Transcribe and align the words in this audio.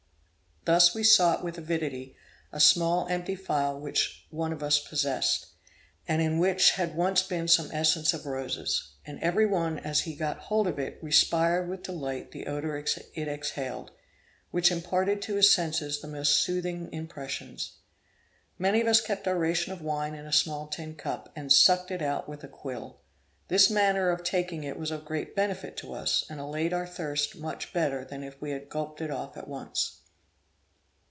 Thus 0.63 0.93
we 0.93 1.01
sought 1.03 1.43
with 1.43 1.57
avidity 1.57 2.15
a 2.51 2.59
small 2.59 3.07
empty 3.07 3.35
phial 3.35 3.79
which 3.79 4.27
one 4.29 4.53
of 4.53 4.61
us 4.61 4.77
possessed, 4.77 5.47
and 6.07 6.21
in 6.21 6.37
which 6.37 6.69
had 6.73 6.93
once 6.93 7.23
been 7.23 7.47
some 7.47 7.71
essence 7.73 8.13
of 8.13 8.27
roses; 8.27 8.91
and 9.03 9.19
every 9.23 9.47
one 9.47 9.79
as 9.79 10.01
he 10.01 10.13
got 10.15 10.37
hold 10.37 10.67
of 10.67 10.77
it 10.77 10.99
respired 11.01 11.67
with 11.67 11.81
delight 11.81 12.29
the 12.29 12.45
odor 12.45 12.77
it 12.77 12.95
exhaled, 13.27 13.89
which 14.51 14.71
imparted 14.71 15.19
to 15.23 15.33
his 15.37 15.49
senses 15.51 15.99
the 15.99 16.07
most 16.07 16.39
soothing 16.41 16.93
impressions. 16.93 17.79
Many 18.59 18.81
of 18.81 18.87
us 18.87 19.01
kept 19.01 19.27
our 19.27 19.39
ration 19.39 19.73
of 19.73 19.81
wine 19.81 20.13
in 20.13 20.27
a 20.27 20.31
small 20.31 20.67
tin 20.67 20.93
cup, 20.93 21.33
and 21.35 21.51
sucked 21.51 21.89
it 21.89 22.03
out 22.03 22.29
with 22.29 22.43
a 22.43 22.47
quill. 22.47 23.01
This 23.47 23.71
manner 23.71 24.11
of 24.11 24.23
taking 24.23 24.63
it 24.63 24.77
was 24.77 24.91
of 24.91 25.05
great 25.05 25.35
benefit 25.35 25.75
to 25.77 25.95
us, 25.95 26.23
and 26.29 26.39
allayed 26.39 26.71
our 26.71 26.85
thirst 26.85 27.35
much 27.35 27.73
better 27.73 28.05
than 28.05 28.23
if 28.23 28.39
we 28.39 28.51
had 28.51 28.69
gulped 28.69 29.01
it 29.01 29.09
off 29.09 29.35
at 29.35 29.47
once. 29.47 29.97